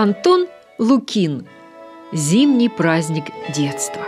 Антон 0.00 0.46
Лукин. 0.78 1.48
Зимний 2.12 2.68
праздник 2.68 3.24
детства. 3.52 4.02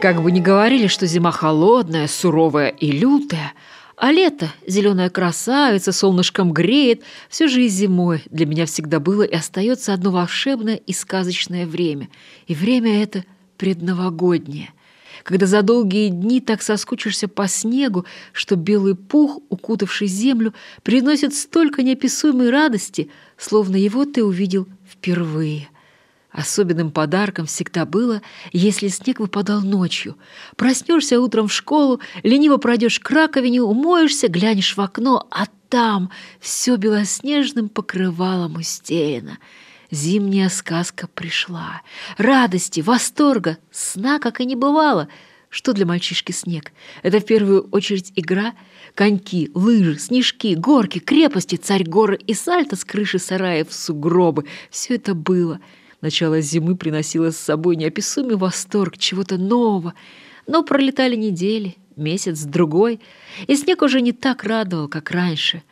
Как 0.00 0.22
бы 0.22 0.32
ни 0.32 0.40
говорили, 0.40 0.86
что 0.86 1.06
зима 1.06 1.32
холодная, 1.32 2.08
суровая 2.08 2.68
и 2.68 2.90
лютая, 2.92 3.52
а 3.98 4.10
лето, 4.10 4.48
зеленая 4.66 5.10
красавица, 5.10 5.92
солнышком 5.92 6.54
греет, 6.54 7.02
все 7.28 7.46
же 7.46 7.62
и 7.62 7.68
зимой 7.68 8.22
для 8.30 8.46
меня 8.46 8.64
всегда 8.64 9.00
было 9.00 9.24
и 9.24 9.34
остается 9.34 9.92
одно 9.92 10.10
волшебное 10.10 10.76
и 10.76 10.94
сказочное 10.94 11.66
время. 11.66 12.08
И 12.46 12.54
время 12.54 13.02
это 13.02 13.26
предновогоднее 13.58 14.70
когда 15.22 15.46
за 15.46 15.62
долгие 15.62 16.08
дни 16.08 16.40
так 16.40 16.62
соскучишься 16.62 17.28
по 17.28 17.48
снегу, 17.48 18.04
что 18.32 18.56
белый 18.56 18.94
пух, 18.94 19.40
укутавший 19.48 20.06
землю, 20.06 20.54
приносит 20.82 21.34
столько 21.34 21.82
неописуемой 21.82 22.50
радости, 22.50 23.10
словно 23.36 23.76
его 23.76 24.04
ты 24.04 24.24
увидел 24.24 24.66
впервые. 24.90 25.68
Особенным 26.30 26.90
подарком 26.90 27.46
всегда 27.46 27.86
было, 27.86 28.20
если 28.52 28.88
снег 28.88 29.20
выпадал 29.20 29.62
ночью. 29.62 30.16
Проснешься 30.56 31.18
утром 31.18 31.48
в 31.48 31.52
школу, 31.52 32.00
лениво 32.22 32.58
пройдешь 32.58 33.00
к 33.00 33.10
раковине, 33.10 33.62
умоешься, 33.62 34.28
глянешь 34.28 34.76
в 34.76 34.80
окно, 34.80 35.26
а 35.30 35.46
там 35.70 36.10
все 36.38 36.76
белоснежным 36.76 37.70
покрывалом 37.70 38.56
устелено— 38.56 39.38
Зимняя 39.90 40.48
сказка 40.48 41.06
пришла. 41.06 41.82
Радости, 42.18 42.80
восторга, 42.80 43.58
сна 43.70 44.18
как 44.18 44.40
и 44.40 44.44
не 44.44 44.56
бывало. 44.56 45.08
Что 45.48 45.72
для 45.72 45.86
мальчишки 45.86 46.32
снег? 46.32 46.72
Это 47.02 47.20
в 47.20 47.24
первую 47.24 47.68
очередь 47.70 48.12
игра. 48.16 48.54
Коньки, 48.94 49.50
лыжи, 49.54 49.98
снежки, 49.98 50.54
горки, 50.54 50.98
крепости, 50.98 51.56
царь 51.56 51.84
горы 51.84 52.18
и 52.26 52.34
сальто 52.34 52.76
с 52.76 52.84
крыши 52.84 53.18
сараев, 53.18 53.72
сугробы. 53.72 54.44
Все 54.70 54.96
это 54.96 55.14
было. 55.14 55.60
Начало 56.00 56.40
зимы 56.40 56.76
приносило 56.76 57.30
с 57.30 57.36
собой 57.36 57.76
неописуемый 57.76 58.36
восторг 58.36 58.98
чего-то 58.98 59.38
нового. 59.38 59.94
Но 60.46 60.62
пролетали 60.62 61.16
недели, 61.16 61.76
месяц, 61.96 62.42
другой, 62.42 63.00
и 63.46 63.56
снег 63.56 63.82
уже 63.82 64.00
не 64.00 64.12
так 64.12 64.44
радовал, 64.44 64.88
как 64.88 65.10
раньше. 65.10 65.62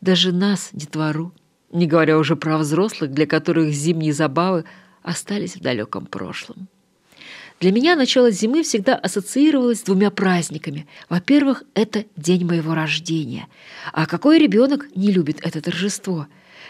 Даже 0.00 0.32
нас, 0.32 0.70
детвору, 0.72 1.32
не 1.74 1.86
говоря 1.86 2.18
уже 2.18 2.36
про 2.36 2.56
взрослых, 2.56 3.10
для 3.10 3.26
которых 3.26 3.70
зимние 3.70 4.12
забавы 4.12 4.64
остались 5.02 5.56
в 5.56 5.60
далеком 5.60 6.06
прошлом. 6.06 6.68
Для 7.60 7.72
меня 7.72 7.96
начало 7.96 8.30
зимы 8.30 8.62
всегда 8.62 8.94
ассоциировалось 8.94 9.80
с 9.80 9.84
двумя 9.84 10.10
праздниками. 10.10 10.86
Во-первых, 11.08 11.64
это 11.74 12.04
день 12.16 12.44
моего 12.46 12.74
рождения. 12.74 13.48
А 13.92 14.06
какой 14.06 14.38
ребенок 14.38 14.88
не 14.96 15.12
любит 15.12 15.38
это 15.42 15.60
торжество? 15.60 16.26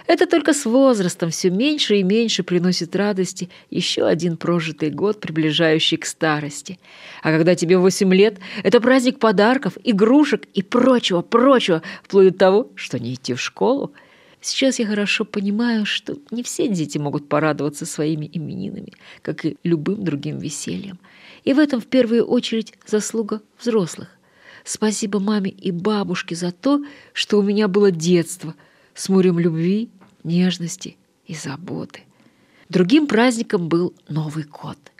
Это 0.06 0.26
только 0.26 0.52
с 0.52 0.66
возрастом 0.66 1.30
все 1.30 1.48
меньше 1.48 1.96
и 1.96 2.02
меньше 2.02 2.42
приносит 2.42 2.94
радости 2.94 3.48
еще 3.70 4.06
один 4.06 4.36
прожитый 4.36 4.90
год, 4.90 5.20
приближающий 5.20 5.96
к 5.96 6.04
старости. 6.04 6.78
А 7.22 7.30
когда 7.30 7.54
тебе 7.54 7.78
8 7.78 8.12
лет, 8.14 8.38
это 8.62 8.80
праздник 8.80 9.18
подарков, 9.18 9.78
игрушек 9.82 10.44
и 10.52 10.62
прочего-прочего, 10.62 11.82
вплоть 12.02 12.32
до 12.32 12.38
того, 12.38 12.70
что 12.74 12.98
не 12.98 13.14
идти 13.14 13.34
в 13.34 13.40
школу– 13.40 13.92
Сейчас 14.44 14.78
я 14.78 14.86
хорошо 14.86 15.24
понимаю, 15.24 15.86
что 15.86 16.18
не 16.30 16.42
все 16.42 16.68
дети 16.68 16.98
могут 16.98 17.30
порадоваться 17.30 17.86
своими 17.86 18.28
именинами, 18.30 18.92
как 19.22 19.46
и 19.46 19.56
любым 19.64 20.04
другим 20.04 20.38
весельем. 20.38 20.98
И 21.44 21.54
в 21.54 21.58
этом 21.58 21.80
в 21.80 21.86
первую 21.86 22.26
очередь 22.26 22.74
заслуга 22.86 23.40
взрослых. 23.58 24.10
Спасибо 24.62 25.18
маме 25.18 25.50
и 25.50 25.70
бабушке 25.70 26.34
за 26.34 26.52
то, 26.52 26.84
что 27.14 27.38
у 27.38 27.42
меня 27.42 27.68
было 27.68 27.90
детство 27.90 28.54
с 28.92 29.08
морем 29.08 29.38
любви, 29.38 29.88
нежности 30.24 30.98
и 31.24 31.34
заботы. 31.34 32.00
Другим 32.68 33.06
праздником 33.06 33.70
был 33.70 33.94
Новый 34.08 34.44
год– 34.44 34.76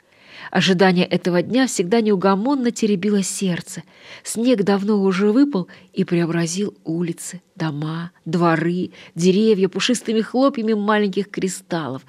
Ожидание 0.51 1.05
этого 1.05 1.41
дня 1.41 1.67
всегда 1.67 2.01
неугомонно 2.01 2.71
теребило 2.71 3.23
сердце. 3.23 3.83
Снег 4.23 4.63
давно 4.63 5.01
уже 5.01 5.31
выпал 5.31 5.67
и 5.93 6.03
преобразил 6.03 6.75
улицы, 6.83 7.41
дома, 7.55 8.11
дворы, 8.25 8.91
деревья 9.15 9.67
пушистыми 9.67 10.21
хлопьями 10.21 10.73
маленьких 10.73 11.29
кристаллов. 11.29 12.03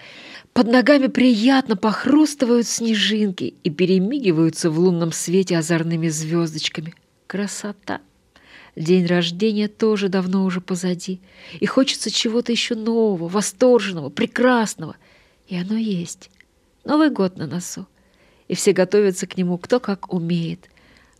Под 0.52 0.68
ногами 0.68 1.06
приятно 1.08 1.76
похрустывают 1.76 2.66
снежинки 2.66 3.54
и 3.62 3.70
перемигиваются 3.70 4.70
в 4.70 4.78
лунном 4.78 5.12
свете 5.12 5.58
озорными 5.58 6.08
звездочками. 6.08 6.94
Красота! 7.26 8.00
День 8.76 9.06
рождения 9.06 9.68
тоже 9.68 10.10
давно 10.10 10.44
уже 10.44 10.60
позади, 10.60 11.20
и 11.58 11.64
хочется 11.64 12.10
чего-то 12.10 12.52
еще 12.52 12.74
нового, 12.74 13.26
восторженного, 13.26 14.10
прекрасного. 14.10 14.96
И 15.48 15.56
оно 15.56 15.76
есть. 15.76 16.30
Новый 16.84 17.08
год 17.08 17.38
на 17.38 17.46
носу 17.46 17.86
и 18.48 18.54
все 18.54 18.72
готовятся 18.72 19.26
к 19.26 19.36
нему 19.36 19.58
кто 19.58 19.80
как 19.80 20.12
умеет. 20.12 20.68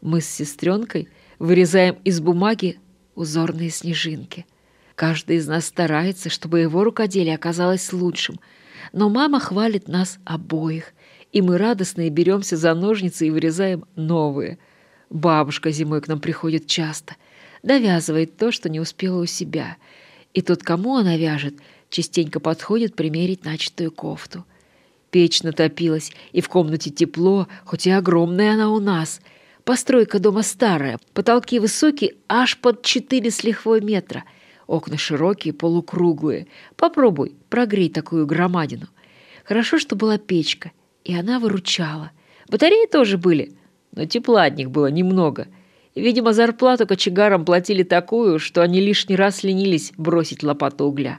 Мы 0.00 0.20
с 0.20 0.26
сестренкой 0.26 1.08
вырезаем 1.38 1.96
из 2.04 2.20
бумаги 2.20 2.78
узорные 3.14 3.70
снежинки. 3.70 4.46
Каждый 4.94 5.36
из 5.36 5.46
нас 5.46 5.66
старается, 5.66 6.30
чтобы 6.30 6.60
его 6.60 6.84
рукоделие 6.84 7.34
оказалось 7.34 7.92
лучшим, 7.92 8.40
но 8.92 9.08
мама 9.08 9.40
хвалит 9.40 9.88
нас 9.88 10.18
обоих, 10.24 10.92
и 11.32 11.42
мы 11.42 11.58
радостно 11.58 12.08
беремся 12.08 12.56
за 12.56 12.74
ножницы 12.74 13.26
и 13.26 13.30
вырезаем 13.30 13.84
новые. 13.94 14.58
Бабушка 15.10 15.70
зимой 15.70 16.00
к 16.00 16.08
нам 16.08 16.20
приходит 16.20 16.66
часто, 16.66 17.16
довязывает 17.62 18.36
то, 18.36 18.52
что 18.52 18.68
не 18.68 18.80
успела 18.80 19.20
у 19.20 19.26
себя, 19.26 19.76
и 20.32 20.40
тот, 20.40 20.62
кому 20.62 20.96
она 20.96 21.16
вяжет, 21.16 21.54
частенько 21.90 22.40
подходит 22.40 22.94
примерить 22.94 23.44
начатую 23.44 23.90
кофту— 23.90 24.44
Печь 25.10 25.42
натопилась, 25.42 26.12
и 26.32 26.40
в 26.40 26.48
комнате 26.48 26.90
тепло, 26.90 27.46
хоть 27.64 27.86
и 27.86 27.90
огромная 27.90 28.54
она 28.54 28.70
у 28.70 28.80
нас. 28.80 29.20
Постройка 29.64 30.18
дома 30.18 30.42
старая, 30.42 30.98
потолки 31.12 31.58
высокие, 31.58 32.14
аж 32.28 32.58
под 32.58 32.82
четыре 32.82 33.30
с 33.30 33.44
лихвой 33.44 33.80
метра. 33.80 34.24
Окна 34.66 34.98
широкие, 34.98 35.54
полукруглые. 35.54 36.48
Попробуй, 36.76 37.34
прогрей 37.48 37.88
такую 37.88 38.26
громадину. 38.26 38.86
Хорошо, 39.44 39.78
что 39.78 39.94
была 39.94 40.18
печка, 40.18 40.72
и 41.04 41.14
она 41.14 41.38
выручала. 41.38 42.10
Батареи 42.48 42.86
тоже 42.86 43.16
были, 43.16 43.52
но 43.92 44.06
тепла 44.06 44.44
от 44.44 44.56
них 44.56 44.70
было 44.70 44.88
немного. 44.88 45.46
Видимо, 45.94 46.32
зарплату 46.32 46.86
кочегарам 46.86 47.44
платили 47.44 47.84
такую, 47.84 48.38
что 48.38 48.60
они 48.60 48.80
лишний 48.80 49.16
раз 49.16 49.44
ленились 49.44 49.92
бросить 49.96 50.42
лопату 50.42 50.84
угля. 50.84 51.18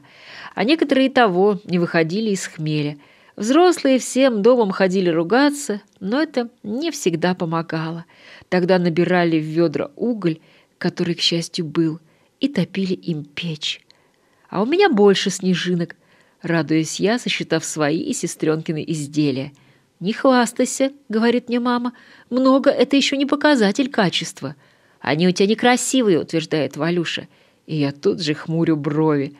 А 0.54 0.64
некоторые 0.64 1.06
и 1.06 1.10
того 1.10 1.58
не 1.64 1.78
выходили 1.78 2.30
из 2.30 2.46
хмеля– 2.46 2.98
Взрослые 3.38 4.00
всем 4.00 4.42
домом 4.42 4.72
ходили 4.72 5.10
ругаться, 5.10 5.80
но 6.00 6.20
это 6.20 6.50
не 6.64 6.90
всегда 6.90 7.34
помогало. 7.34 8.04
Тогда 8.48 8.80
набирали 8.80 9.38
в 9.38 9.44
ведра 9.44 9.92
уголь, 9.94 10.40
который, 10.76 11.14
к 11.14 11.20
счастью, 11.20 11.64
был, 11.64 12.00
и 12.40 12.48
топили 12.48 12.94
им 12.94 13.22
печь. 13.24 13.80
А 14.50 14.60
у 14.60 14.66
меня 14.66 14.90
больше 14.90 15.30
снежинок, 15.30 15.94
радуясь 16.42 16.98
я, 16.98 17.20
сосчитав 17.20 17.64
свои 17.64 18.00
и 18.00 18.12
сестренкины 18.12 18.82
изделия. 18.88 19.52
«Не 20.00 20.12
хвастайся»,— 20.12 20.90
говорит 21.08 21.48
мне 21.48 21.60
мама,— 21.60 21.92
«много— 22.30 22.70
это 22.72 22.96
еще 22.96 23.16
не 23.16 23.24
показатель 23.24 23.88
качества». 23.88 24.56
«Они 24.98 25.28
у 25.28 25.30
тебя 25.30 25.46
некрасивые»,— 25.46 26.18
утверждает 26.20 26.76
Валюша. 26.76 27.28
И 27.66 27.76
я 27.76 27.92
тут 27.92 28.20
же 28.20 28.34
хмурю 28.34 28.74
брови. 28.74 29.36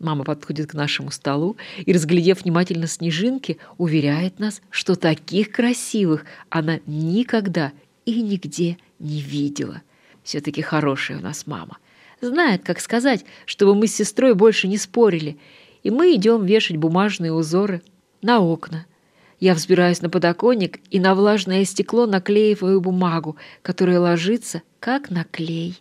Мама 0.00 0.24
подходит 0.24 0.70
к 0.70 0.74
нашему 0.74 1.10
столу 1.10 1.58
и, 1.84 1.92
разглядев 1.92 2.42
внимательно 2.42 2.86
снежинки, 2.86 3.58
уверяет 3.76 4.38
нас, 4.38 4.62
что 4.70 4.96
таких 4.96 5.52
красивых 5.52 6.24
она 6.48 6.80
никогда 6.86 7.72
и 8.06 8.22
нигде 8.22 8.78
не 8.98 9.20
видела. 9.20 9.82
Все-таки 10.24 10.62
хорошая 10.62 11.18
у 11.18 11.20
нас 11.20 11.46
мама. 11.46 11.76
Знает, 12.22 12.64
как 12.64 12.80
сказать, 12.80 13.26
чтобы 13.44 13.74
мы 13.74 13.86
с 13.86 13.94
сестрой 13.94 14.34
больше 14.34 14.68
не 14.68 14.78
спорили. 14.78 15.38
И 15.82 15.90
мы 15.90 16.14
идем 16.14 16.46
вешать 16.46 16.78
бумажные 16.78 17.32
узоры 17.34 17.82
на 18.22 18.40
окна. 18.40 18.86
Я 19.38 19.54
взбираюсь 19.54 20.00
на 20.00 20.08
подоконник 20.08 20.80
и 20.90 20.98
на 20.98 21.14
влажное 21.14 21.64
стекло 21.66 22.06
наклеиваю 22.06 22.80
бумагу, 22.80 23.36
которая 23.60 24.00
ложится, 24.00 24.62
как 24.80 25.10
на 25.10 25.24
клей. 25.24 25.80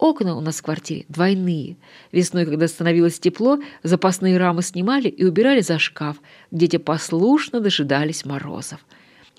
Окна 0.00 0.34
у 0.34 0.40
нас 0.40 0.56
в 0.56 0.62
квартире 0.62 1.04
двойные. 1.10 1.76
Весной, 2.10 2.46
когда 2.46 2.66
становилось 2.68 3.20
тепло, 3.20 3.58
запасные 3.82 4.38
рамы 4.38 4.62
снимали 4.62 5.08
и 5.08 5.26
убирали 5.26 5.60
за 5.60 5.78
шкаф, 5.78 6.16
где 6.50 6.68
те 6.68 6.78
послушно 6.78 7.60
дожидались 7.60 8.24
морозов. 8.24 8.80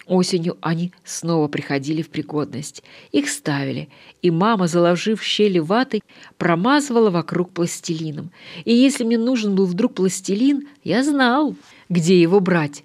Осенью 0.05 0.59
они 0.61 0.91
снова 1.03 1.47
приходили 1.47 2.03
в 2.03 2.09
пригодность. 2.09 2.83
Их 3.11 3.27
ставили, 3.29 3.89
и 4.21 4.29
мама, 4.29 4.67
заложив 4.67 5.23
щели 5.23 5.57
ватой, 5.57 6.03
промазывала 6.37 7.09
вокруг 7.09 7.49
пластилином. 7.49 8.29
И 8.63 8.71
если 8.71 9.03
мне 9.03 9.17
нужен 9.17 9.55
был 9.55 9.65
вдруг 9.65 9.95
пластилин, 9.95 10.67
я 10.83 11.03
знал, 11.03 11.55
где 11.89 12.21
его 12.21 12.39
брать. 12.39 12.83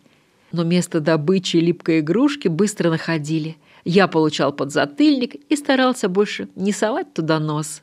Но 0.50 0.64
место 0.64 1.00
добычи 1.00 1.58
липкой 1.58 2.00
игрушки 2.00 2.48
быстро 2.48 2.88
находили– 2.88 3.58
я 3.86 4.08
получал 4.08 4.52
подзатыльник 4.52 5.36
и 5.48 5.54
старался 5.54 6.08
больше 6.08 6.48
не 6.56 6.72
совать 6.72 7.14
туда 7.14 7.38
нос. 7.38 7.82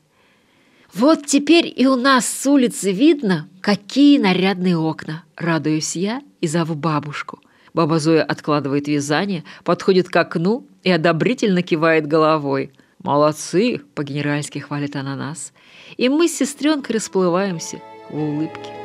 Вот 0.93 1.25
теперь 1.25 1.73
и 1.75 1.87
у 1.87 1.95
нас 1.95 2.27
с 2.27 2.45
улицы 2.45 2.91
видно, 2.91 3.47
какие 3.61 4.19
нарядные 4.19 4.77
окна. 4.77 5.23
Радуюсь 5.37 5.95
я 5.95 6.21
и 6.41 6.47
зову 6.47 6.75
бабушку. 6.75 7.39
Баба 7.73 7.99
Зоя 7.99 8.21
откладывает 8.21 8.87
вязание, 8.89 9.45
подходит 9.63 10.09
к 10.09 10.15
окну 10.17 10.67
и 10.83 10.91
одобрительно 10.91 11.63
кивает 11.63 12.05
головой. 12.05 12.73
«Молодцы!»— 12.99 13.81
по-генеральски 13.95 14.59
хвалит 14.59 14.95
она 14.97 15.15
нас. 15.15 15.53
И 15.95 16.09
мы 16.09 16.27
с 16.27 16.35
сестренкой 16.35 16.95
расплываемся 16.95 17.79
в 18.09 18.17
улыбке. 18.17 18.82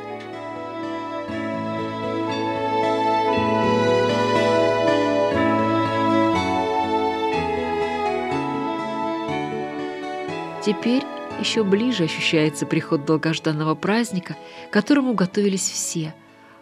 Теперь 10.61 11.03
еще 11.39 11.63
ближе 11.63 12.03
ощущается 12.03 12.65
приход 12.65 13.05
долгожданного 13.05 13.75
праздника, 13.75 14.35
которому 14.71 15.13
готовились 15.13 15.69
все, 15.69 16.13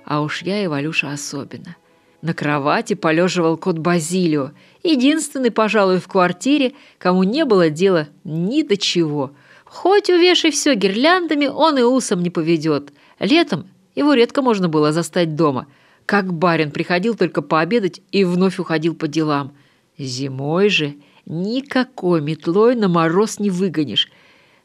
а 0.06 0.22
уж 0.22 0.44
я 0.44 0.64
и 0.64 0.68
Валюша 0.68 1.12
особенно. 1.12 1.76
На 2.22 2.36
кровати 2.36 2.94
полеживал 2.94 3.58
кот 3.58 3.80
Базилио, 3.80 4.52
единственный, 4.84 5.50
пожалуй, 5.50 6.00
в 6.00 6.08
квартире, 6.08 6.74
кому 7.00 7.24
не 7.24 7.44
было 7.44 7.72
дела 7.72 8.08
ни 8.24 8.62
до 8.62 8.78
чего. 8.78 9.32
Хоть 9.66 10.12
увешай 10.12 10.52
все 10.52 10.76
гирляндами, 10.76 11.48
он 11.48 11.80
и 11.80 11.82
усом 11.82 12.22
не 12.22 12.30
поведет. 12.30 12.94
Летом 13.20 13.68
его 13.96 14.14
редко 14.14 14.44
можно 14.44 14.70
было 14.70 14.92
застать 14.92 15.36
дома. 15.36 15.66
Как 16.06 16.32
барин 16.32 16.70
приходил 16.70 17.16
только 17.16 17.42
пообедать 17.42 18.02
и 18.12 18.24
вновь 18.24 18.60
уходил 18.60 18.94
по 18.94 19.08
делам. 19.08 19.54
Зимой 19.98 20.70
же 20.70 20.96
никакой 21.28 22.22
метлой 22.22 22.76
на 22.76 22.88
мороз 22.88 23.40
не 23.40 23.50
выгонишь. 23.50 24.10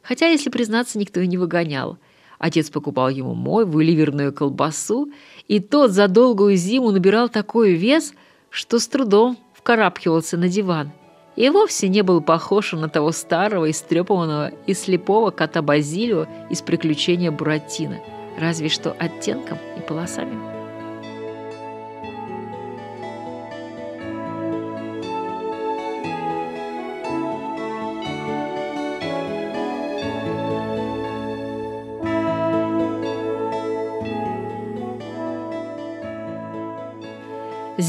Хотя, 0.03 0.29
если 0.29 0.51
признаться, 0.51 0.99
никто 0.99 1.21
и 1.21 1.27
не 1.27 1.37
выгонял. 1.37 1.99
Отец 2.39 2.71
покупал 2.71 3.09
ему 3.09 3.35
мойву 3.35 3.81
и 3.81 4.31
колбасу, 4.33 5.13
и 5.47 5.61
тот 5.61 5.93
за 5.93 6.09
долгую 6.09 6.57
зиму 6.57 6.91
набирал 6.91 7.29
такой 7.29 7.75
вес, 7.75 8.15
что 8.51 8.79
с 8.79 8.89
трудом 8.89 9.39
вкарабкивался 9.55 10.37
на 10.37 10.49
диван. 10.49 10.93
И 11.37 11.49
вовсе 11.49 11.89
не 11.89 12.03
был 12.03 12.21
похож 12.21 12.73
на 12.73 12.89
того 12.89 13.13
старого, 13.13 13.71
истрепанного 13.71 14.49
и 14.67 14.75
слепого 14.75 15.31
кота 15.31 15.63
Базилио 15.63 16.27
из 16.51 16.61
«Приключения 16.63 17.31
Буратино», 17.31 18.01
разве 18.39 18.69
что 18.69 18.93
оттенком 18.99 19.59
и 19.79 19.81
полосами. 19.81 20.62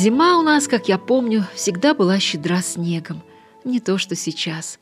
Зима 0.03 0.37
у 0.37 0.41
нас, 0.41 0.67
как 0.67 0.89
я 0.89 0.97
помню, 0.97 1.45
всегда 1.55 1.93
была 1.93 2.19
щедра 2.19 2.61
снегом. 2.61 3.23
Не 3.63 3.79
то, 3.79 3.97
что 3.97 4.15
сейчас. 4.15 4.77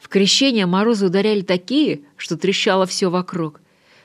В 0.00 0.08
крещение 0.08 0.66
морозы 0.66 1.06
ударяли 1.06 1.42
такие, 1.42 2.00
что 2.16 2.36
трещало 2.36 2.84
все 2.84 3.08
вокруг. 3.08 3.60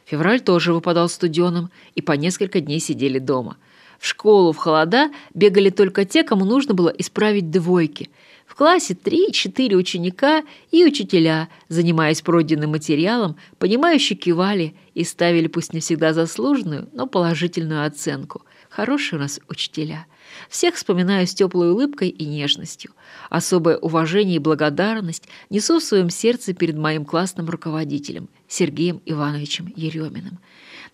Февраль 0.06 0.42
тоже 0.42 0.72
выпадал 0.72 1.10
студеным, 1.10 1.72
и 1.96 2.04
по 2.04 2.12
несколько 2.12 2.62
дней 2.62 2.80
сидели 2.80 3.18
дома. 3.18 3.58
В 3.98 4.06
школу 4.06 4.52
в 4.52 4.58
холода 4.58 5.10
бегали 5.34 5.72
только 5.72 6.06
те, 6.06 6.22
кому 6.24 6.46
нужно 6.46 6.76
было 6.76 6.90
исправить 6.90 7.50
двойки. 7.50 8.12
В 8.46 8.54
классе 8.54 8.94
три-четыре 8.94 9.76
ученика 9.76 10.44
и 10.70 10.86
учителя, 10.86 11.50
занимаясь 11.68 12.22
пройденным 12.22 12.70
материалом, 12.70 13.38
понимающе 13.58 14.14
кивали 14.14 14.76
и 14.94 15.04
ставили 15.04 15.48
пусть 15.48 15.74
не 15.74 15.80
всегда 15.80 16.14
заслуженную, 16.14 16.90
но 16.94 17.08
положительную 17.08 17.88
оценку. 17.88 18.44
Хорошие 18.80 19.20
у 19.20 19.22
нас 19.22 19.42
учителя– 19.50 20.06
всех 20.50 20.76
вспоминаю 20.76 21.28
с 21.28 21.34
теплой 21.34 21.72
улыбкой 21.72 22.08
и 22.08 22.26
нежностью. 22.26 22.94
Особое 23.30 23.76
уважение 23.76 24.38
и 24.38 24.40
благодарность 24.40 25.28
несу 25.50 25.82
в 25.82 25.84
своем 25.84 26.10
сердце 26.10 26.54
перед 26.54 26.78
моим 26.78 27.04
классным 27.04 27.50
руководителем 27.50 28.30
Сергеем 28.48 29.02
Ивановичем 29.06 29.74
Ереминым. 29.76 30.40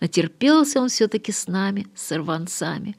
Натерпелся 0.00 0.80
он 0.80 0.88
все-таки 0.88 1.30
с 1.30 1.46
нами, 1.46 1.86
сорванцами. 1.94 2.96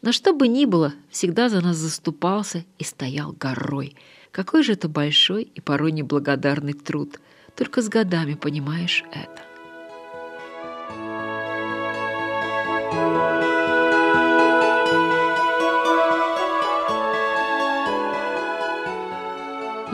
Но 0.00 0.10
что 0.10 0.32
бы 0.32 0.48
ни 0.48 0.64
было, 0.64 0.94
всегда 1.10 1.50
за 1.50 1.60
нас 1.60 1.76
заступался 1.76 2.64
и 2.78 2.84
стоял 2.84 3.32
горой. 3.32 3.94
Какой 4.30 4.62
же 4.62 4.72
это 4.72 4.88
большой 4.88 5.42
и 5.42 5.60
порой 5.60 5.92
неблагодарный 5.92 6.72
труд. 6.72 7.20
Только 7.56 7.82
с 7.82 7.90
годами 7.90 8.32
понимаешь 8.32 9.04
это. 9.12 9.49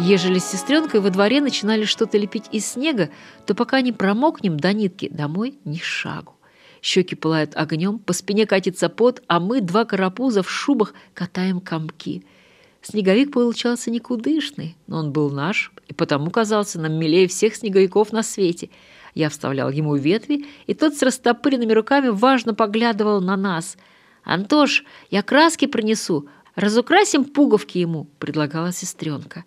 Ежели 0.07 0.39
с 0.39 0.49
сестренкой 0.49 1.01
во 1.01 1.11
дворе 1.11 1.41
начинали 1.41 1.85
что-то 1.85 2.17
лепить 2.17 2.45
из 2.53 2.65
снега, 2.65 3.11
то 3.45 3.57
пока 3.57 3.81
не 3.81 3.91
промокнем 3.91 4.57
до 4.57 4.73
нитки, 4.73 5.09
домой 5.09 5.59
ни 5.65 5.79
шагу. 5.79 6.37
Щеки 6.81 7.17
пылают 7.17 7.57
огнем, 7.57 7.99
по 7.99 8.13
спине 8.13 8.47
катится 8.47 8.89
пот, 8.89 9.21
а 9.27 9.41
мы, 9.41 9.61
два 9.61 9.85
карапуза 9.85 10.45
в 10.45 10.51
шубах, 10.51 10.95
катаем 11.13 11.61
комки. 11.61 12.25
Снеговик 12.83 13.33
получался 13.33 13.91
никудышный, 13.91 14.77
но 14.87 14.99
он 14.99 15.11
был 15.11 15.29
наш, 15.29 15.73
и 15.89 15.93
потому 15.93 16.31
казался 16.31 16.79
нам 16.79 16.93
милее 16.93 17.27
всех 17.27 17.57
снеговиков 17.57 18.13
на 18.13 18.23
свете. 18.23 18.71
Я 19.17 19.29
вставлял 19.29 19.71
ему 19.71 19.97
ветви, 19.97 20.47
и 20.69 20.75
тот 20.75 20.95
с 20.95 21.03
растопыренными 21.03 21.73
руками 21.73 22.11
важно 22.11 22.55
поглядывал 22.55 23.21
на 23.21 23.37
нас. 23.37 23.77
«Антош, 24.23 24.85
я 25.11 25.25
краски 25.25 25.67
принесу, 25.67 26.29
разукрасим 26.55 27.25
пуговки 27.25 27.79
ему»,— 27.79 28.07
предлагала 28.21 28.71
сестренка. 28.71 29.45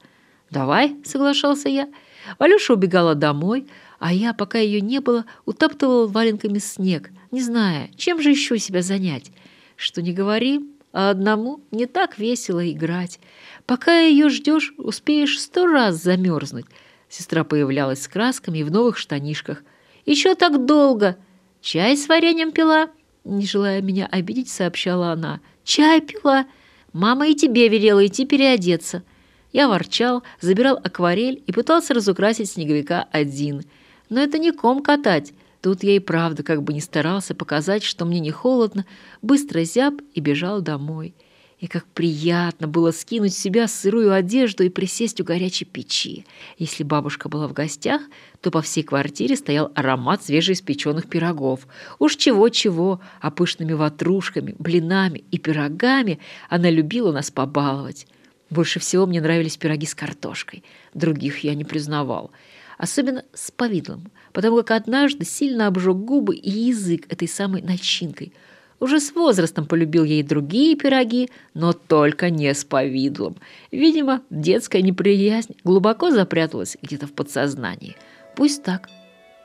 «Давай»,— 0.51 0.97
соглашался 1.03 1.69
я. 1.69 1.89
Валюша 2.37 2.73
убегала 2.73 3.15
домой, 3.15 3.67
а 3.99 4.13
я, 4.13 4.33
пока 4.33 4.57
ее 4.57 4.81
не 4.81 4.99
было, 4.99 5.25
утаптывал 5.45 6.07
валенками 6.07 6.59
снег, 6.59 7.11
не 7.31 7.41
зная, 7.41 7.89
чем 7.95 8.21
же 8.21 8.31
еще 8.31 8.57
себя 8.57 8.81
занять. 8.81 9.31
Что 9.75 10.01
не 10.01 10.13
говори, 10.13 10.61
а 10.91 11.11
одному 11.11 11.61
не 11.71 11.85
так 11.85 12.17
весело 12.17 12.67
играть. 12.69 13.19
Пока 13.65 13.99
ее 13.99 14.29
ждешь, 14.29 14.73
успеешь 14.77 15.39
сто 15.39 15.67
раз 15.67 16.01
замерзнуть. 16.01 16.65
Сестра 17.09 17.43
появлялась 17.43 18.03
с 18.03 18.07
красками 18.07 18.63
в 18.63 18.71
новых 18.71 18.97
штанишках. 18.97 19.63
«Еще 20.05 20.35
так 20.35 20.65
долго! 20.65 21.17
Чай 21.61 21.95
с 21.97 22.07
вареньем 22.07 22.51
пила?» 22.51 22.89
Не 23.25 23.45
желая 23.45 23.81
меня 23.81 24.07
обидеть, 24.09 24.49
сообщала 24.49 25.11
она. 25.11 25.41
«Чай 25.63 26.01
пила! 26.01 26.45
Мама 26.93 27.27
и 27.27 27.35
тебе 27.35 27.67
велела 27.67 28.05
идти 28.05 28.25
переодеться». 28.25 29.03
Я 29.51 29.67
ворчал, 29.67 30.23
забирал 30.41 30.79
акварель 30.83 31.43
и 31.47 31.51
пытался 31.51 31.93
разукрасить 31.93 32.51
снеговика 32.51 33.07
один. 33.11 33.63
Но 34.09 34.19
это 34.19 34.37
не 34.37 34.51
ком 34.51 34.83
катать. 34.83 35.33
Тут 35.61 35.83
я 35.83 35.95
и 35.95 35.99
правда 35.99 36.43
как 36.43 36.63
бы 36.63 36.73
не 36.73 36.81
старался 36.81 37.35
показать, 37.35 37.83
что 37.83 38.05
мне 38.05 38.19
не 38.19 38.31
холодно, 38.31 38.85
быстро 39.21 39.63
зяб 39.63 39.95
и 40.13 40.19
бежал 40.21 40.61
домой. 40.61 41.15
И 41.59 41.67
как 41.67 41.85
приятно 41.87 42.67
было 42.67 42.91
скинуть 42.91 43.33
с 43.33 43.37
себя 43.37 43.67
сырую 43.67 44.13
одежду 44.13 44.63
и 44.63 44.69
присесть 44.69 45.19
у 45.19 45.25
горячей 45.25 45.65
печи. 45.65 46.25
Если 46.57 46.83
бабушка 46.83 47.27
была 47.27 47.49
в 47.49 47.53
гостях, 47.53 48.01
то 48.39 48.49
по 48.49 48.61
всей 48.61 48.83
квартире 48.83 49.35
стоял 49.35 49.69
аромат 49.75 50.23
свежеиспеченных 50.23 51.09
пирогов. 51.09 51.67
Уж 51.97 52.15
чего-чего, 52.15 53.01
а 53.19 53.29
пышными 53.29 53.73
ватрушками, 53.73 54.55
блинами 54.57 55.25
и 55.31 55.37
пирогами 55.37 56.19
она 56.47 56.69
любила 56.69 57.11
нас 57.11 57.29
побаловать. 57.29 58.07
Больше 58.49 58.79
всего 58.79 59.05
мне 59.05 59.21
нравились 59.21 59.57
пироги 59.57 59.85
с 59.85 59.95
картошкой. 59.95 60.63
Других 60.93 61.39
я 61.43 61.53
не 61.55 61.63
признавал. 61.63 62.31
Особенно 62.77 63.25
с 63.33 63.51
повидлом, 63.51 64.11
потому 64.31 64.57
как 64.57 64.71
однажды 64.71 65.25
сильно 65.25 65.67
обжег 65.67 65.97
губы 65.97 66.35
и 66.35 66.49
язык 66.49 67.05
этой 67.09 67.27
самой 67.27 67.61
начинкой. 67.61 68.33
Уже 68.79 69.01
с 69.01 69.13
возрастом 69.13 69.65
полюбил 69.65 70.05
ей 70.05 70.23
другие 70.23 70.75
пироги, 70.77 71.29
но 71.53 71.73
только 71.73 72.29
не 72.29 72.53
с 72.53 72.63
повидлом. 72.63 73.35
Видимо, 73.71 74.21
детская 74.29 74.81
неприязнь 74.81 75.55
глубоко 75.65 76.11
запряталась 76.11 76.77
где-то 76.81 77.05
в 77.05 77.11
подсознании. 77.11 77.97
Пусть 78.37 78.63
так. 78.63 78.89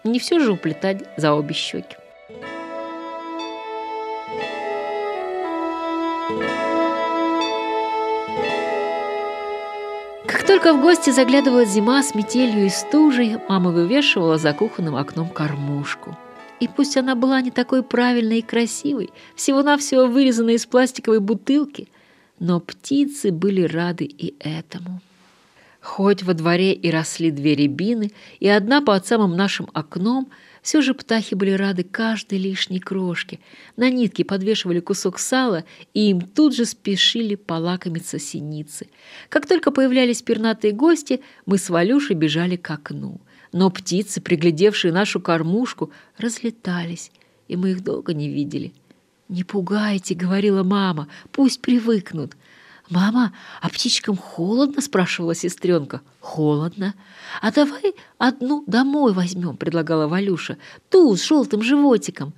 Не 0.05 0.21
все 0.21 0.39
же 0.39 0.53
уплетать 0.53 1.03
за 1.17 1.33
обе 1.33 1.55
щеки. 1.55 1.97
Только 10.55 10.73
в 10.73 10.81
гости 10.81 11.11
заглядывала 11.11 11.65
зима 11.65 12.01
с 12.01 12.15
метелью 12.15 12.67
и 12.67 12.69
стужей, 12.69 13.39
мама 13.49 13.73
вывешивала 13.73 14.39
за 14.39 14.53
кухонным 14.53 14.95
окном 14.95 15.29
кормушку. 15.29 16.17
И 16.61 16.69
пусть 16.69 16.97
она 16.97 17.17
была 17.17 17.41
не 17.41 17.51
такой 17.51 17.83
правильной 17.83 18.39
и 18.39 18.43
красивой, 18.43 19.11
всего-навсего 19.35 20.07
вырезанной 20.07 20.55
из 20.55 20.65
пластиковой 20.65 21.19
бутылки, 21.19 21.89
но 22.39 22.61
птицы 22.61 23.33
были 23.33 23.63
рады 23.63 24.05
и 24.05 24.37
этому. 24.39 25.01
Хоть 25.81 26.23
во 26.23 26.35
дворе 26.35 26.73
и 26.73 26.89
росли 26.89 27.33
две 27.33 27.57
рябины, 27.57 28.13
и 28.39 28.47
одна 28.47 28.81
под 28.81 29.05
самым 29.05 29.37
нашим 29.37 29.69
окном, 29.75 30.29
все 30.65 30.81
же 30.81 30.95
птахи 30.95 31.35
были 31.35 31.51
рады 31.51 31.85
каждой 31.85 32.39
лишней 32.39 32.81
крошке. 32.81 33.39
На 33.77 33.91
нитке 33.91 34.25
подвешивали 34.25 34.81
кусок 34.81 35.19
сала, 35.19 35.65
и 35.93 36.09
им 36.09 36.23
тут 36.23 36.57
же 36.57 36.65
спешили 36.65 37.35
полакомиться 37.35 38.19
синицы. 38.19 38.89
Как 39.29 39.47
только 39.47 39.71
появлялись 39.71 40.23
пернатые 40.23 40.73
гости, 40.73 41.21
мы 41.45 41.59
с 41.59 41.69
Валюшей 41.69 42.17
бежали 42.17 42.57
к 42.57 42.71
окну. 42.71 43.21
Но 43.53 43.69
птицы, 43.69 44.23
приглядевшие 44.23 44.91
нашу 44.91 45.21
кормушку, 45.21 45.93
разлетались, 46.17 47.13
и 47.47 47.57
мы 47.57 47.73
их 47.73 47.85
долго 47.85 48.15
не 48.15 48.31
видели. 48.31 48.73
«Не 49.29 49.45
пугайте»,— 49.45 50.15
говорила 50.17 50.63
мама,— 50.63 51.09
«пусть 51.31 51.61
привыкнут». 51.61 52.37
«Мама, 52.91 53.33
а 53.63 53.71
птичкам 53.71 54.17
холодно?»— 54.17 54.81
спрашивала 54.83 55.35
сестренка. 55.35 56.03
«Холодно. 56.21 56.95
А 57.41 57.51
давай 57.51 57.95
одну 58.19 58.63
домой 58.67 59.15
возьмем»,— 59.15 59.57
предлагала 59.59 60.07
Валюша. 60.07 60.59
«Ту 60.91 61.17
с 61.17 61.25
желтым 61.25 61.63
животиком». 61.63 62.35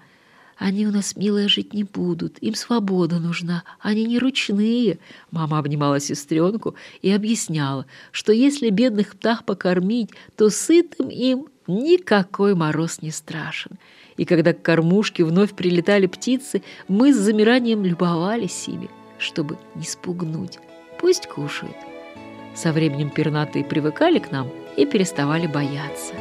«Они 0.57 0.87
у 0.87 0.91
нас, 0.91 1.17
милые, 1.17 1.49
жить 1.49 1.75
не 1.75 1.85
будут. 1.85 2.39
Им 2.39 2.55
свобода 2.55 3.19
нужна. 3.19 3.65
Они 3.81 4.05
не 4.05 4.19
ручные». 4.19 4.99
Мама 5.31 5.59
обнимала 5.59 6.01
сестренку 6.01 6.77
и 7.03 7.11
объясняла, 7.11 7.85
что 8.11 8.33
если 8.33 8.71
бедных 8.71 9.17
птах 9.17 9.45
покормить, 9.45 10.11
то 10.37 10.49
сытым 10.49 11.11
им 11.11 11.49
никакой 11.67 12.55
мороз 12.55 13.03
не 13.03 13.11
страшен. 13.11 13.73
И 14.17 14.25
когда 14.25 14.55
к 14.55 14.63
кормушке 14.63 15.25
вновь 15.25 15.55
прилетали 15.55 16.07
птицы, 16.07 16.63
мы 16.89 17.13
с 17.13 17.17
замиранием 17.17 17.85
любовались 17.85 18.69
ими 18.69 18.89
чтобы 19.19 19.59
не 19.75 19.85
спугнуть. 19.85 20.59
Пусть 20.99 21.27
кушают. 21.27 21.77
Со 22.55 22.73
временем 22.73 23.11
пернатые 23.11 23.65
привыкали 23.65 24.19
к 24.19 24.31
нам 24.31 24.51
и 24.77 24.87
переставали 24.87 25.47
бояться. 25.47 26.15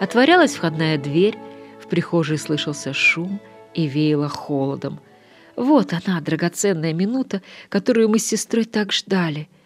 Отворялась 0.00 0.54
входная 0.54 0.96
дверь, 0.96 1.36
в 1.80 1.86
прихожей 1.88 2.38
слышался 2.38 2.92
шум 2.92 3.38
и 3.74 3.86
веяло 3.86 4.28
холодом. 4.28 5.00
Вот 5.56 5.92
она, 5.92 6.20
драгоценная 6.20 6.94
минута, 6.94 7.42
которую 7.68 8.08
мы 8.08 8.18
с 8.18 8.26
сестрой 8.26 8.64
так 8.64 8.92
ждали— 8.92 9.48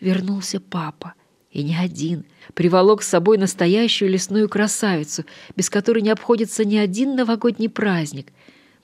вернулся 0.00 0.60
папа. 0.60 1.14
И 1.50 1.64
не 1.64 1.76
один. 1.76 2.24
Приволок 2.54 3.02
с 3.02 3.08
собой 3.08 3.36
настоящую 3.36 4.10
лесную 4.10 4.48
красавицу, 4.48 5.24
без 5.56 5.68
которой 5.68 6.00
не 6.00 6.10
обходится 6.10 6.64
ни 6.64 6.76
один 6.76 7.16
новогодний 7.16 7.68
праздник. 7.68 8.32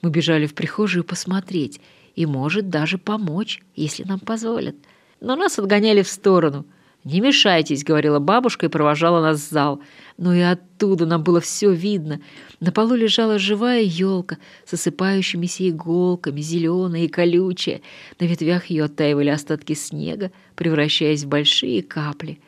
Мы 0.01 0.09
бежали 0.09 0.47
в 0.47 0.53
прихожую 0.53 1.05
посмотреть 1.05 1.79
и, 2.15 2.25
может, 2.25 2.69
даже 2.69 2.97
помочь, 2.97 3.61
если 3.75 4.03
нам 4.03 4.19
позволят. 4.19 4.75
Но 5.21 5.35
нас 5.35 5.57
отгоняли 5.57 6.01
в 6.01 6.09
сторону— 6.09 6.65
«Не 7.07 7.21
мешайтесь»,— 7.21 7.83
говорила 7.85 8.19
бабушка 8.19 8.65
и 8.65 8.69
провожала 8.69 9.21
нас 9.21 9.39
в 9.39 9.49
зал. 9.49 9.81
Но 10.17 10.33
и 10.33 10.41
оттуда 10.41 11.05
нам 11.05 11.23
было 11.23 11.39
все 11.39 11.71
видно. 11.71 12.19
На 12.59 12.73
полу 12.73 12.95
лежала 12.95 13.39
живая 13.39 13.81
елка 13.81 14.37
с 14.65 14.73
осыпающимися 14.73 15.69
иголками, 15.69 16.41
зеленая 16.41 17.03
и 17.03 17.07
колючая. 17.07 17.79
На 18.19 18.25
ветвях 18.25 18.65
ее 18.65 18.83
оттаивали 18.83 19.29
остатки 19.29 19.71
снега, 19.71 20.31
превращаясь 20.55 21.23
в 21.23 21.29
большие 21.29 21.81
капли. 21.81 22.41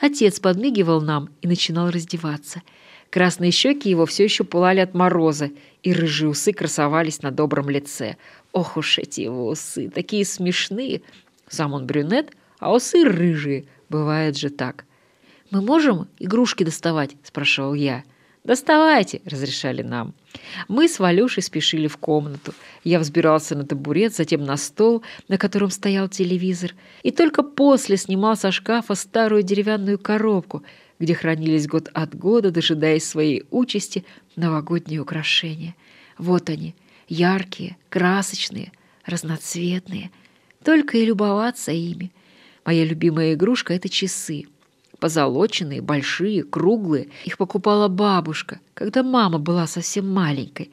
Отец 0.00 0.38
подмигивал 0.38 1.00
нам 1.00 1.30
и 1.42 1.48
начинал 1.48 1.90
раздеваться. 1.90 2.62
Красные 3.10 3.50
щеки 3.50 3.90
его 3.90 4.06
все 4.06 4.22
еще 4.22 4.44
пылали 4.44 4.78
от 4.78 4.94
мороза, 4.94 5.50
и 5.82 5.92
рыжие 5.92 6.28
усы 6.28 6.52
красовались 6.52 7.22
на 7.22 7.32
добром 7.32 7.68
лице. 7.68 8.16
Ох 8.52 8.76
уж 8.76 8.98
эти 8.98 9.22
его 9.22 9.48
усы, 9.48 9.90
такие 9.90 10.24
смешные! 10.24 11.02
Сам 11.48 11.72
он 11.72 11.84
брюнет, 11.86 12.30
а 12.60 12.72
усы 12.72 13.02
рыжие— 13.02 13.64
Бывает 13.94 14.36
же 14.36 14.50
так. 14.50 14.86
«Мы 15.52 15.60
можем 15.60 16.08
игрушки 16.18 16.64
доставать?»– 16.64 17.14
спрашивал 17.22 17.74
я. 17.74 18.02
«Доставайте!»– 18.42 19.20
разрешали 19.24 19.82
нам. 19.82 20.14
Мы 20.66 20.88
с 20.88 20.98
Валюшей 20.98 21.44
спешили 21.44 21.86
в 21.86 21.96
комнату. 21.96 22.54
Я 22.82 22.98
взбирался 22.98 23.54
на 23.54 23.64
табурет, 23.64 24.12
затем 24.12 24.42
на 24.42 24.56
стол, 24.56 25.04
на 25.28 25.38
котором 25.38 25.70
стоял 25.70 26.08
телевизор, 26.08 26.74
и 27.04 27.12
только 27.12 27.44
после 27.44 27.96
снимал 27.96 28.36
со 28.36 28.50
шкафа 28.50 28.96
старую 28.96 29.44
деревянную 29.44 30.00
коробку, 30.00 30.64
где 30.98 31.14
хранились 31.14 31.68
год 31.68 31.88
от 31.94 32.16
года, 32.16 32.50
дожидаясь 32.50 33.08
своей 33.08 33.44
участи, 33.52 34.04
новогодние 34.34 34.98
украшения. 34.98 35.76
Вот 36.18 36.50
они, 36.50 36.74
яркие, 37.06 37.76
красочные, 37.90 38.72
разноцветные. 39.06 40.10
Только 40.64 40.98
и 40.98 41.04
любоваться 41.04 41.70
ими– 41.70 42.10
Моя 42.64 42.84
любимая 42.84 43.34
игрушка— 43.34 43.72
это 43.74 43.88
часы. 43.88 44.44
Позолоченные, 44.98 45.82
большие, 45.82 46.44
круглые. 46.44 47.08
Их 47.24 47.36
покупала 47.36 47.88
бабушка, 47.88 48.60
когда 48.72 49.02
мама 49.02 49.38
была 49.38 49.66
совсем 49.66 50.08
маленькой. 50.08 50.70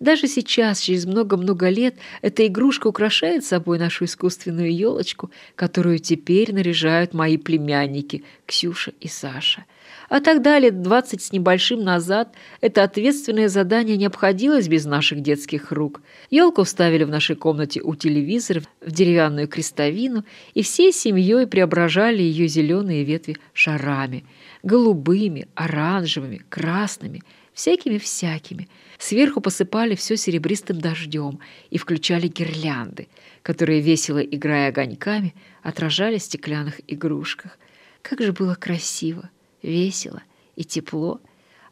Даже 0.00 0.26
сейчас, 0.26 0.80
через 0.80 1.06
много-много 1.06 1.68
лет, 1.68 1.96
эта 2.20 2.46
игрушка 2.46 2.88
украшает 2.88 3.44
собой 3.44 3.78
нашу 3.78 4.04
искусственную 4.04 4.74
елочку, 4.74 5.30
которую 5.54 5.98
теперь 5.98 6.52
наряжают 6.52 7.14
мои 7.14 7.36
племянники 7.36 8.24
Ксюша 8.46 8.92
и 9.00 9.08
Саша. 9.08 9.64
А 10.08 10.20
тогда, 10.20 10.58
лет 10.58 10.82
двадцать 10.82 11.22
с 11.22 11.32
небольшим 11.32 11.82
назад, 11.82 12.34
это 12.60 12.82
ответственное 12.82 13.48
задание 13.48 13.96
не 13.96 14.06
обходилось 14.06 14.68
без 14.68 14.84
наших 14.84 15.20
детских 15.20 15.72
рук. 15.72 16.02
Елку 16.30 16.64
вставили 16.64 17.04
в 17.04 17.08
нашей 17.08 17.36
комнате 17.36 17.80
у 17.80 17.94
телевизора 17.94 18.62
в 18.80 18.90
деревянную 18.90 19.48
крестовину, 19.48 20.24
и 20.52 20.62
всей 20.62 20.92
семьей 20.92 21.46
преображали 21.46 22.22
ее 22.22 22.48
зеленые 22.48 23.04
ветви 23.04 23.36
шарами. 23.52 24.24
Голубыми, 24.62 25.48
оранжевыми, 25.54 26.42
красными, 26.48 27.22
всякими-всякими. 27.54 28.68
Сверху 28.98 29.40
посыпали 29.40 29.94
все 29.94 30.16
серебристым 30.16 30.80
дождем 30.80 31.38
и 31.70 31.78
включали 31.78 32.28
гирлянды, 32.28 33.08
которые, 33.42 33.80
весело 33.80 34.18
играя 34.18 34.68
огоньками, 34.68 35.34
отражали 35.62 36.18
в 36.18 36.22
стеклянных 36.22 36.80
игрушках. 36.86 37.58
Как 38.02 38.20
же 38.20 38.32
было 38.32 38.54
красиво! 38.54 39.30
весело 39.64 40.22
и 40.56 40.64
тепло 40.64 41.20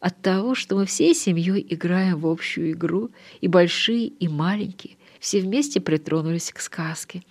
от 0.00 0.20
того, 0.20 0.54
что 0.56 0.74
мы 0.76 0.86
всей 0.86 1.14
семьей 1.14 1.64
играем 1.68 2.18
в 2.18 2.26
общую 2.26 2.72
игру, 2.72 3.10
и 3.40 3.46
большие, 3.46 4.08
и 4.08 4.26
маленькие, 4.26 4.96
все 5.20 5.40
вместе 5.40 5.80
притронулись 5.80 6.50
к 6.52 6.60
сказке. 6.60 7.22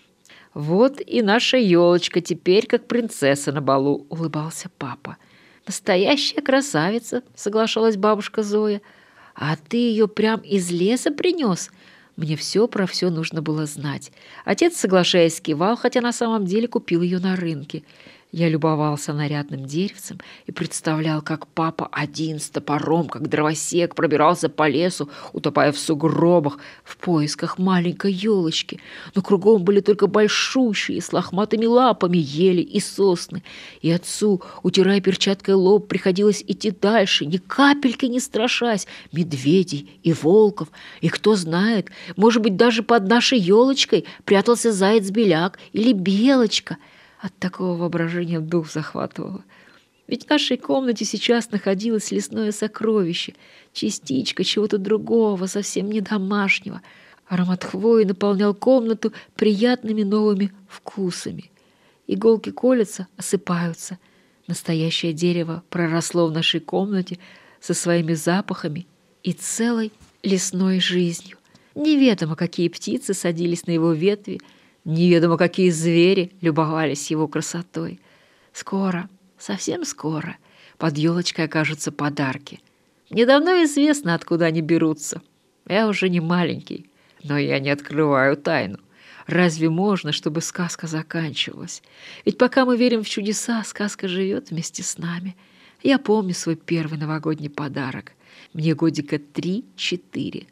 «Вот 0.53 1.01
и 1.05 1.22
наша 1.22 1.58
елочка 1.58 2.22
теперь 2.22 2.67
как 2.67 2.88
принцесса 2.88 3.51
на 3.51 3.62
балу»,— 3.62 4.05
улыбался 4.10 4.70
папа. 4.77 5.17
«Настоящая 5.72 6.42
красавица»,— 6.42 7.24
соглашалась 7.34 7.96
бабушка 7.96 8.44
Зоя. 8.44 8.82
«А 9.36 9.56
ты 9.56 9.78
ее 9.78 10.10
прям 10.10 10.42
из 10.42 10.70
леса 10.70 11.12
принес?» 11.12 11.72
Мне 12.18 12.36
все 12.36 12.68
про 12.68 12.86
все 12.86 13.10
нужно 13.10 13.42
было 13.42 13.66
знать. 13.66 14.12
Отец, 14.44 14.75
соглашаясь, 14.75 15.40
кивал, 15.40 15.78
хотя 15.78 16.01
на 16.01 16.12
самом 16.12 16.44
деле 16.44 16.68
купил 16.68 17.01
ее 17.01 17.20
на 17.20 17.38
рынке. 17.38 17.84
Я 18.31 18.47
любовался 18.47 19.11
нарядным 19.11 19.65
деревцем 19.65 20.19
и 20.45 20.53
представлял, 20.53 21.21
как 21.21 21.47
папа 21.47 21.89
один 21.91 22.39
с 22.39 22.50
топором, 22.50 23.09
как 23.09 23.27
дровосек, 23.27 23.93
пробирался 23.93 24.47
по 24.47 24.69
лесу, 24.69 25.09
утопая 25.33 25.73
в 25.73 25.77
сугробах, 25.77 26.57
в 26.85 26.95
поисках 26.95 27.57
маленькой 27.57 28.13
елочки. 28.13 28.79
Но 29.15 29.21
кругом 29.21 29.65
были 29.65 29.81
только 29.81 30.07
большущие, 30.07 31.01
с 31.01 31.11
лохматыми 31.11 31.65
лапами 31.65 32.19
ели 32.19 32.61
и 32.61 32.79
сосны. 32.79 33.43
И 33.81 33.91
отцу, 33.91 34.41
утирая 34.63 35.01
перчаткой 35.01 35.55
лоб, 35.55 35.89
приходилось 35.89 36.41
идти 36.47 36.71
дальше, 36.71 37.25
ни 37.25 37.35
капельки 37.35 38.05
не 38.05 38.21
страшась 38.21 38.88
медведей 39.11 40.00
и 40.03 40.13
волков. 40.13 40.69
И 41.01 41.09
кто 41.09 41.35
знает, 41.35 41.89
может 42.15 42.41
быть, 42.41 42.55
даже 42.55 42.81
под 42.81 43.09
нашей 43.09 43.39
елочкой 43.39 44.05
прятался 44.23 44.71
заяц-беляк 44.71 45.59
или 45.73 45.91
белочка— 45.91 46.77
от 47.22 47.38
такого 47.38 47.78
воображения 47.78 48.40
дух 48.40 48.72
захватывало. 48.72 49.44
Ведь 50.08 50.25
в 50.25 50.30
нашей 50.30 50.58
комнате 50.58 51.06
сейчас 51.06 51.51
находилось 51.51 52.12
лесное 52.12 52.51
сокровище, 52.51 53.36
частичка 53.72 54.44
чего-то 54.44 54.78
другого, 54.78 55.46
совсем 55.46 55.90
не 55.90 56.01
домашнего. 56.01 56.82
Аромат 57.28 57.63
хвои 57.63 58.04
наполнял 58.04 58.54
комнату 58.54 59.13
приятными 59.36 60.04
новыми 60.04 60.51
вкусами. 60.68 61.51
Иголки 62.08 62.50
колятся, 62.50 63.08
осыпаются. 63.16 64.00
Настоящее 64.48 65.13
дерево 65.13 65.63
проросло 65.70 66.28
в 66.28 66.32
нашей 66.32 66.60
комнате 66.60 67.20
со 67.62 67.74
своими 67.74 68.16
запахами 68.16 68.88
и 69.24 69.32
целой 69.32 69.94
лесной 70.24 70.82
жизнью. 70.82 71.38
Неведомо, 71.75 72.36
какие 72.36 72.68
птицы 72.68 73.13
садились 73.13 73.66
на 73.66 73.72
его 73.72 73.94
ветви, 73.94 74.42
Неведомо 74.83 75.38
какие 75.38 75.69
звери 75.69 76.31
любовались 76.41 77.11
его 77.11 77.27
красотой. 77.27 78.00
Скоро, 78.51 79.09
совсем 79.38 79.85
скоро, 79.85 80.38
под 80.77 80.97
елочкой 80.97 81.45
окажутся 81.45 81.91
подарки. 81.91 82.59
Недавно 83.09 83.63
известно, 83.65 84.15
откуда 84.15 84.45
они 84.45 84.61
берутся. 84.61 85.21
Я 85.67 85.88
уже 85.88 86.09
не 86.09 86.19
маленький, 86.19 86.89
но 87.23 87.38
я 87.38 87.59
не 87.59 87.69
открываю 87.69 88.35
тайну. 88.38 88.79
Разве 89.27 89.69
можно, 89.69 90.11
чтобы 90.11 90.41
сказка 90.41 90.88
заканчивалась? 90.88 91.83
Ведь 92.25 92.38
пока 92.38 92.65
мы 92.65 92.75
верим 92.75 93.03
в 93.03 93.09
чудеса, 93.09 93.63
сказка 93.63 94.07
живет 94.07 94.50
вместе 94.50 94.81
с 94.81 94.97
нами. 94.97 95.35
Я 95.83 96.00
помню 96.00 96.33
свой 96.33 96.55
первый 96.55 96.97
новогодний 96.97 97.50
подарок. 97.50 98.13
Мне 98.53 98.73
годика 98.73 99.19
три-четыре. 99.19 100.47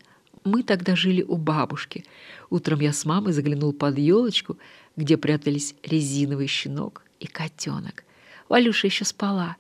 Мы 0.50 0.63
тогда 0.63 0.96
жили 0.96 1.22
у 1.22 1.38
бабушки. 1.38 2.06
Утром 2.50 2.79
я 2.79 2.91
с 2.91 3.06
мамой 3.06 3.34
заглянул 3.34 3.72
под 3.72 4.00
елочку, 4.00 4.58
где 4.96 5.15
прятались 5.15 5.75
резиновый 5.84 6.48
щенок 6.48 7.03
и 7.20 7.27
котенок. 7.27 8.03
Валюша 8.50 8.88
еще 8.88 9.06
спала. 9.06 9.58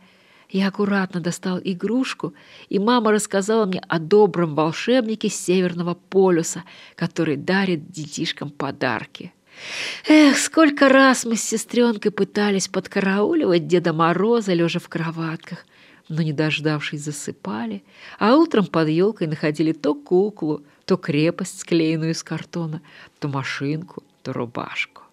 Я 0.49 0.69
аккуратно 0.69 1.19
достал 1.19 1.59
игрушку, 1.63 2.33
и 2.69 2.79
мама 2.79 3.11
рассказала 3.11 3.67
мне 3.67 3.81
о 3.87 3.99
добром 3.99 4.55
волшебнике 4.55 5.29
Северного 5.29 5.93
полюса, 5.93 6.63
который 6.95 7.37
дарит 7.37 7.91
детишкам 7.91 8.49
подарки. 8.49 9.31
Эх, 10.07 10.39
сколько 10.39 10.89
раз 10.89 11.23
мы 11.23 11.35
с 11.35 11.43
сестренкой 11.43 12.11
пытались 12.11 12.67
подкарауливать 12.67 13.67
Деда 13.67 13.93
Мороза, 13.93 14.53
лежа 14.55 14.79
в 14.79 14.89
кроватках, 14.89 15.65
но, 16.07 16.23
не 16.23 16.33
дождавшись, 16.33 17.03
засыпали, 17.03 17.83
а 18.17 18.35
утром 18.35 18.65
под 18.65 18.89
елкой 18.89 19.27
находили 19.27 19.71
то 19.71 19.93
куклу, 19.93 20.63
то 20.89 20.97
крепость, 20.97 21.59
склеенную 21.59 22.13
из 22.13 22.23
картона, 22.23 22.81
то 23.19 23.27
машинку, 23.27 24.01
то 24.23 24.33
рубашку. 24.33 25.03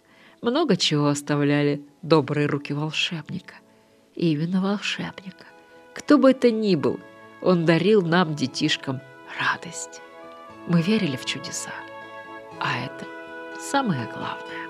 Много 0.40 0.74
чего 0.78 1.08
оставляли 1.08 1.82
добрые 2.00 2.46
руки 2.46 2.72
волшебника. 2.72 3.56
Именно 4.14 4.62
волшебника. 4.62 5.44
Кто 5.92 6.16
бы 6.16 6.30
это 6.30 6.50
ни 6.50 6.76
был, 6.76 6.98
он 7.42 7.66
дарил 7.66 8.00
нам, 8.00 8.34
детишкам, 8.34 9.02
радость. 9.38 10.00
Мы 10.66 10.80
верили 10.80 11.16
в 11.16 11.26
чудеса. 11.26 11.74
А 12.58 12.78
это 12.78 13.06
самое 13.60 14.08
главное. 14.14 14.65